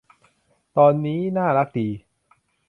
[0.77, 1.87] ตอนนี้ น่ารักดี